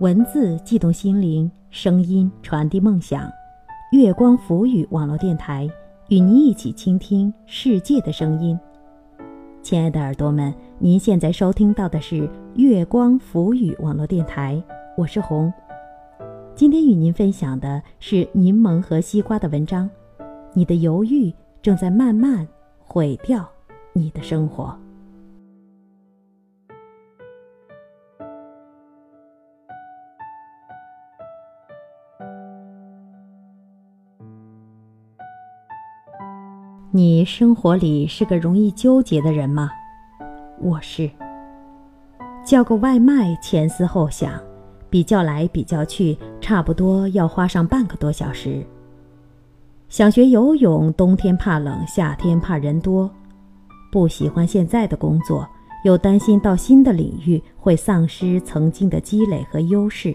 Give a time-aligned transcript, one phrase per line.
[0.00, 3.30] 文字悸动心灵，声音传递梦想。
[3.92, 5.68] 月光浮语网络电台
[6.08, 8.58] 与您一起倾听世界的声音。
[9.60, 14.62] 亲爱的耳朵们，您现在收听到的是月光浮语网络电台，
[14.96, 15.52] 我是红。
[16.54, 19.88] 今天与您分享的是柠檬和西瓜的文章。
[20.54, 22.48] 你的犹豫正在慢慢
[22.78, 23.46] 毁掉
[23.92, 24.74] 你的生活。
[36.92, 39.70] 你生活里是个容易纠结的人吗？
[40.60, 41.08] 我是。
[42.44, 44.32] 叫个外卖，前思后想，
[44.88, 48.66] 比较来比较去，差不多要花上半个多小时。
[49.88, 53.08] 想学游泳，冬天怕冷，夏天怕人多。
[53.92, 55.48] 不喜欢现在的工作，
[55.84, 60.12] 又担心到新的领域会丧失曾经的积累和优势。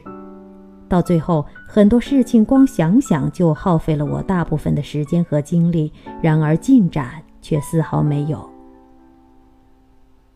[0.89, 8.49] 到最后，很多事情光想想就耗费了我大部分的时间和精力，然而进展却丝毫没有。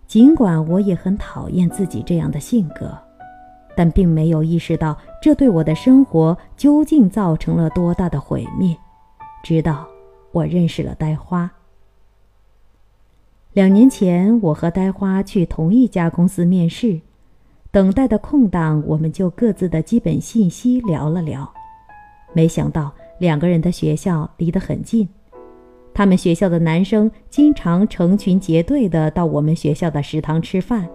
[0.06, 2.98] 尽管我也很讨厌自己这样的性格，
[3.76, 8.76] 但并没有意识到这对我的生活究竟造成了多大的毁灭。
[9.44, 9.88] 直到
[10.32, 11.50] 我认识了呆花。
[13.54, 17.00] 两年前，我和呆花去同一家公司面试。
[17.72, 21.48] 等待的空档，我们就各自的基本信息聊了聊。
[22.34, 25.08] 没想到两个人的学校离得很近，
[25.94, 30.90] 他们学校的男生经常成群结队的到我们学校的食堂吃饭，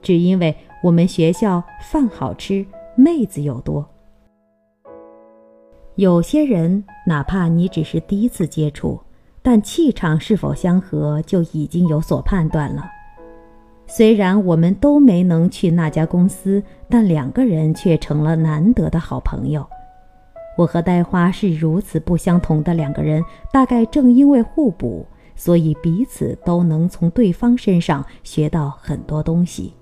[0.00, 3.86] 只因为我们学校饭好吃，妹子又多。
[5.96, 8.98] 有些人，哪怕你只是第一次接触，
[9.42, 12.82] 但气场是否相合就已经有所判断了。
[13.86, 19.64] 虽然我们都没能去那家公司，但两个人却成了难得的好朋友。
[20.58, 29.72] 我和呆花是如此不相同的两个人，大概正因为互补，所以彼此都能从对方身上学到很多东西。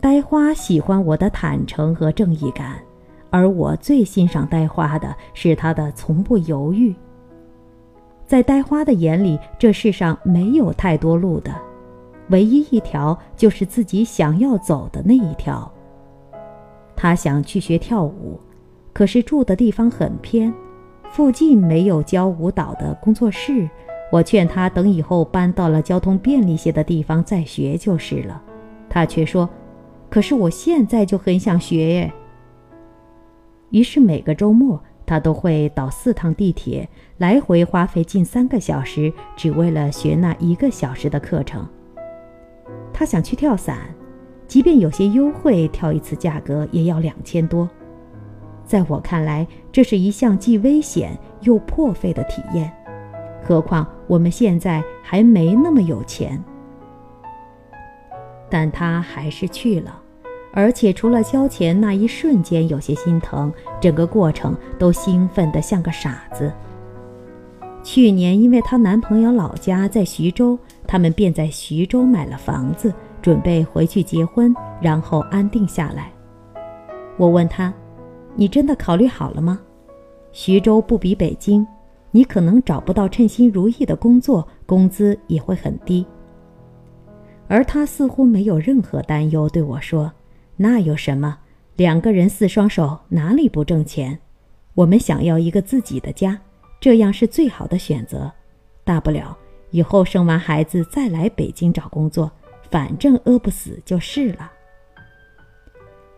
[0.00, 2.76] 呆花喜欢我的坦诚和正义感，
[3.30, 6.94] 而我最欣赏呆花的是她的从不犹豫。
[8.26, 11.50] 在呆花的眼里，这世上没有太多路的。
[12.30, 15.70] 唯一一条就是自己想要走的那一条。
[16.96, 18.40] 他想去学跳舞，
[18.92, 20.52] 可是住的地方很偏，
[21.10, 23.68] 附近没有教舞蹈的工作室。
[24.12, 28.40] 我劝他等以后搬到了交通便利些的地方再学就是了。
[28.88, 29.48] 他却说
[30.08, 32.12] ：“可是我现在就很想学。”
[33.70, 41.66] 于是每个周末他都会倒四趟地铁，来回花费近三个小时，只为了学那一个小时的课程。
[42.94, 43.80] 他想去跳伞，
[44.46, 47.68] 即便有些优惠，跳一次价格也要两千多。
[48.64, 52.72] 在我看来，这是一项既危险又破费的体验。
[53.42, 56.42] 何况我们现在还没那么有钱。
[58.48, 60.00] 但他还是去了，
[60.52, 66.52] 而且除了交钱那一瞬间有些心疼，整个过程都兴奋得像个傻子。
[67.82, 70.56] 去年，因为她男朋友老家在徐州。
[70.94, 76.12] 他们便在徐州买了房子，准备回去结婚，然后安定下来。
[77.16, 77.74] 我问他
[78.36, 79.60] ：“你真的考虑好了吗？
[80.30, 81.66] 徐州不比北京，
[82.12, 86.06] 你可能找不到称心如意的工作，工资也会很低。”
[87.48, 90.12] 而他似乎没有任何担忧，对我说
[90.56, 91.36] ：“那有什么？
[91.74, 94.16] 两个人四双手，哪里不挣钱？
[94.76, 96.38] 我们想要一个自己的家，
[96.78, 98.30] 这样是最好的选择。
[98.84, 99.36] 大不了……”
[99.74, 102.30] 以后生完孩子再来北京找工作，
[102.70, 104.52] 反正饿不死就是了。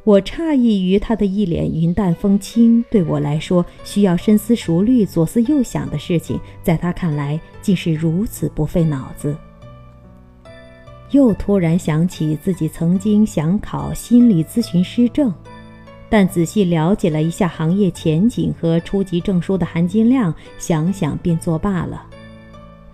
[0.05, 9.34] 我诧异于他的一脸云淡风轻，对我来说需要深思熟虑、左思右想的事情，在他看来竟是如此不费脑子。
[11.13, 15.33] 又突然想起自己曾经想考心理咨询师证，
[16.10, 22.07] 但仔细了解了一下行业前景和初级证书的含金量，想想便作罢了。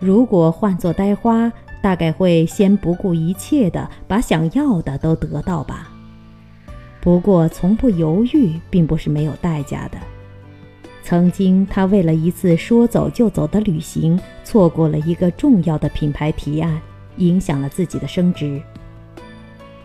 [0.04, 5.92] 如果换作呆花，大概会先不顾一切的把想要的都得到吧。
[7.00, 9.98] 不过，从不犹豫并不是没有代价的。
[11.04, 16.80] 曾经，他为了一次说走就走的旅行，错过了一个重要的品牌提案，
[17.18, 18.60] 影响了自己的升职。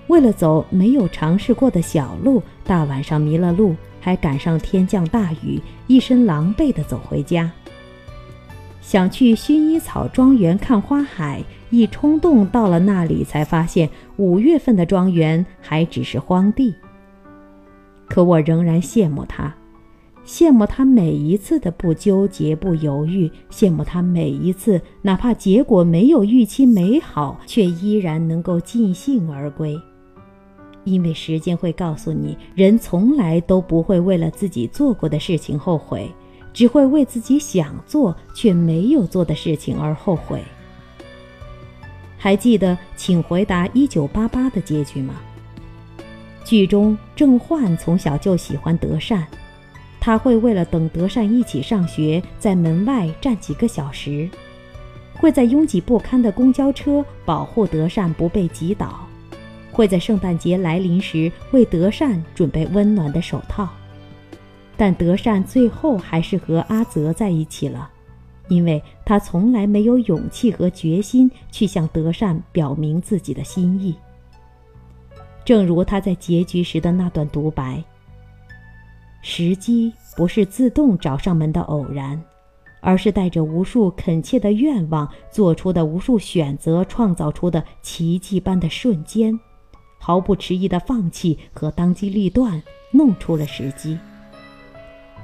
[0.07, 7.51] 为了走没有尝试过的小路，大晚上迷了路，还赶上天降大雨，一身狼狈地走回家。
[8.87, 16.73] 想去薰衣草庄园看花海，一冲动到了那里，才发现五月份的庄园还只是荒地。
[18.07, 19.53] 可我仍然羡慕他，
[20.25, 29.77] 羡慕他每一次的不纠结、不犹豫，羡慕他每一次哪怕结果没有预期美好，却依然能够尽兴而归。
[30.85, 36.09] 因为时间会告诉你，人从来都不会为了自己做过的事情后悔，
[36.57, 40.41] 只会为自己想做却没有做的事情而后悔。
[42.17, 45.13] 还记得《请回答一九八八》的结局吗？
[46.43, 49.27] 剧中郑焕从小就喜欢德善，
[49.99, 54.27] 他会为了等德善一起上学，在门外站几个小时，
[55.13, 59.07] 会在拥挤不堪的公交车保护德善不被挤倒。
[59.71, 63.69] 会在圣诞节来临时为德善准备温暖的手套，
[64.77, 67.89] 但德善最后还是和阿泽在一起了，
[68.47, 73.95] 因为他从来没有勇气和决心去向德善表明自己的心意。
[75.43, 77.83] 正如他在结局时的那段独白
[79.23, 82.21] ：“时机不是自动找上门的偶然，
[82.79, 89.37] 而是带着无数恳切的愿望做出的无数选择创造出的奇迹般的瞬间。”
[89.99, 93.97] 毫不迟疑的放弃和当机立断，弄出了时机。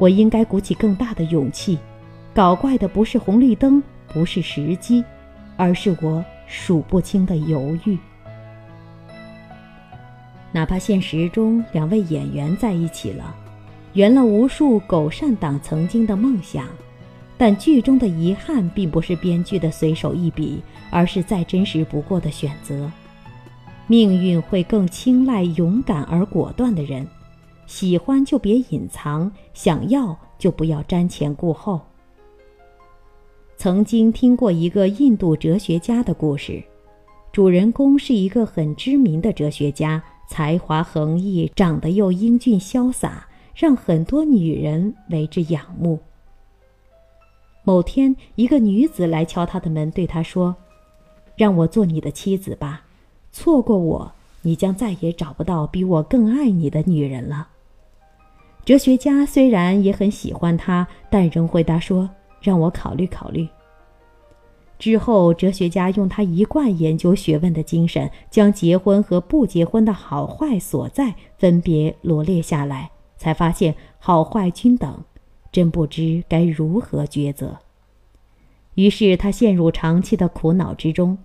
[0.03, 1.79] 我应该鼓起更大的勇气。
[2.33, 5.01] 搞怪的不是红绿灯，不是时机，
[5.55, 7.97] 而是我数不清的犹豫。
[10.51, 13.33] 哪怕现实中两位演员在一起了，
[13.93, 16.67] 圆了无数狗善党曾经的梦想，
[17.37, 22.91] 但剧中的遗憾并不是编剧的随手一笔，而是再真实不过的选择。
[23.87, 27.07] 命运会更青睐勇敢而果断的人，
[27.65, 31.81] 喜欢就别隐藏，想要就不要瞻前顾后。
[33.55, 36.61] 曾经听过一个印度哲学家的故事，
[37.31, 45.99] 主人公是一个很知名的哲学家，才华横溢，长得又英俊潇洒，让很多女人为之仰慕。
[47.63, 50.53] 某天，一个女子来敲他的门，对他说
[51.37, 52.85] ：“让我做你的妻子吧。”
[53.31, 54.11] 错过我，
[54.41, 57.47] 你将再也找不到比我更爱你的女人了。
[58.65, 62.09] 哲学家虽然也很喜欢他，但仍回答说
[62.41, 63.47] ：“让我考虑考虑。”
[64.79, 75.03] 之后，哲学家用他一贯研究学问的精神，将结婚和不结婚的好坏所在分别罗列下来，才发现好坏均等，
[75.51, 77.57] 真不知该如何抉择。
[78.75, 81.17] 于是他陷入长期的苦恼之中。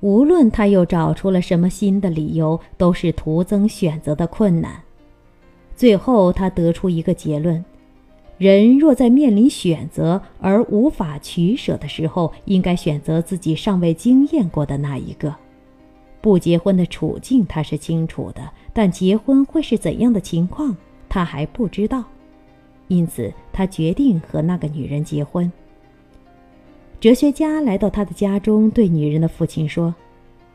[0.00, 4.82] 无论他又找出了什么新的理由，都是徒增选择的困难。
[5.76, 7.62] 最后，他得出一个结论：
[8.38, 15.34] 人若在面临选择而无法取舍的时候，应该选择自己尚未经验过的那一个。
[16.22, 20.74] 不结婚的处境他是清楚的，但结婚会是怎样的情况，
[21.08, 22.02] 他还不知道。
[22.88, 25.50] 因此，他决定和那个女人结婚。
[26.98, 29.94] 哲学家来到他的家中，对女人的父亲说：“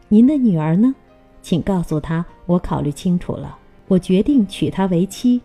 [0.09, 0.95] 您的女儿呢？
[1.41, 3.57] 请告诉他，我考虑清楚了，
[3.92, 5.42] 我决定娶她为妻。”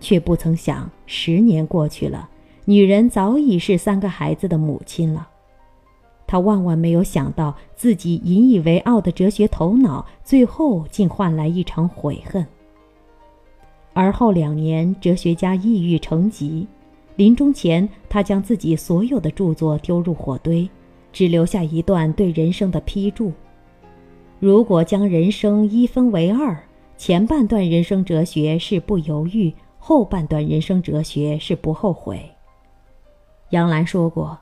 [0.00, 2.28] 却不曾想，十年过去了，
[2.64, 5.28] 女人早已是三个孩子的母亲了。
[6.26, 12.44] 他万万没有想到，自己引以为傲的哲学头脑，最后竟换来一场悔恨。
[13.92, 16.66] 而后两年，哲学家抑郁成疾。
[17.14, 20.68] 临终前，他将自己所有的著作丢入火堆，
[21.12, 23.32] 只留下一段对人生的批注：
[24.40, 26.54] 如果将人生一分为二，
[26.96, 32.20] 前半段人生哲学是不犹豫，后半段人生哲学是不后悔。
[33.50, 34.36] 杨澜说过：“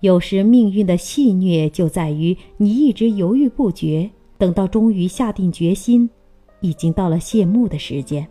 [0.00, 6.08] 有时命运的戏谑就在于你一直犹豫不决，等到终于下定决心，
[6.60, 8.26] 已经到了谢幕的时间。”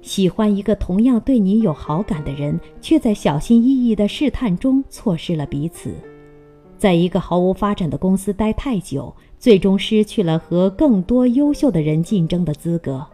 [0.00, 5.90] 喜欢一个同样对你有好感的人，却在小心翼翼的试探中错失了彼此；
[6.78, 13.06] 在一个毫无发展的公司待太久，最终失去了和更多优秀的人竞争的资格。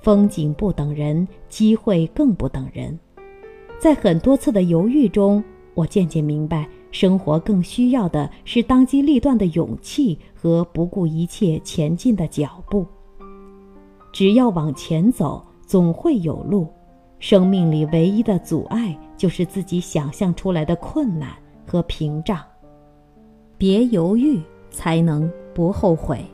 [0.00, 2.98] 风景不等人，机会更不等人。
[3.78, 12.86] 在很多次的犹豫中，我渐渐明白，生活更需要的是当机立断的勇气和不顾一切前进的脚步。
[14.14, 15.44] 只要往前走。
[15.66, 16.66] 总会有路，
[17.18, 21.30] 生命里唯一的阻碍就是自己想象出来的困难
[21.66, 22.40] 和屏障。
[23.58, 24.40] 别犹豫，
[24.70, 26.24] 才能不后悔。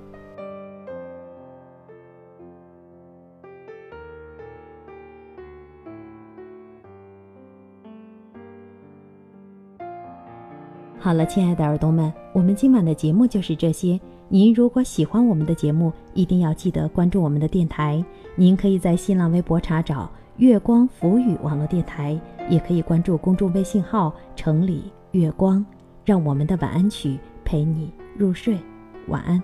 [10.98, 25.64] 好了，亲爱的耳朵们，我们今晚的节目就是这些，您如果喜欢我们的节目，一定要记得关注我们的电台，您可以在新浪微博查找月光浮语网络电台，也可以关注公众微信号，城里月光，
[26.04, 27.16] 让我们的晚安曲。
[27.46, 28.58] 陪你入睡，
[29.06, 29.40] 晚安。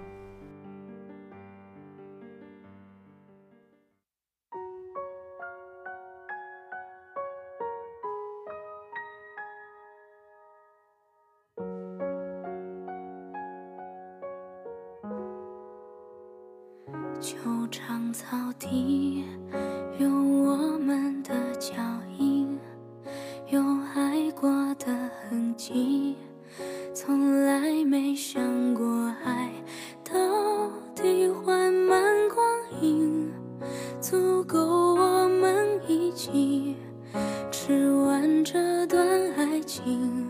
[17.20, 17.38] 球
[17.70, 19.24] 场草地
[20.00, 22.01] 有我们的脚印。
[38.84, 40.28] 这段爱情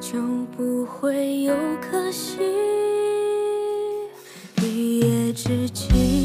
[0.00, 0.20] 就
[0.56, 2.40] 不会有可惜，
[4.60, 6.15] 一夜之间。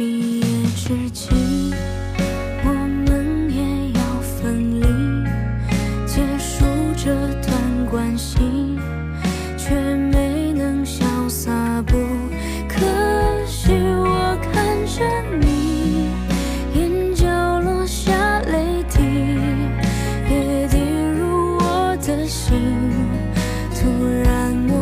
[0.00, 1.28] 毕业之际
[2.64, 2.72] 我
[3.04, 4.86] 们也要分离
[6.06, 6.64] 结束
[6.96, 8.38] 这段关系
[9.58, 11.98] 却没能潇洒不
[12.66, 12.78] 可
[13.46, 15.04] 惜我看着
[15.38, 16.08] 你
[16.74, 19.02] 眼角落下泪滴
[20.30, 20.78] 也滴
[21.18, 22.56] 入我的心
[23.74, 23.84] 突
[24.24, 24.79] 然模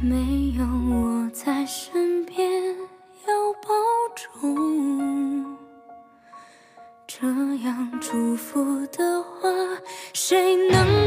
[0.00, 2.48] 没有我在身边
[3.26, 3.68] 要保
[4.14, 5.56] 重
[7.04, 7.26] 这
[7.64, 9.48] 样祝福的话
[10.12, 10.97] 谁能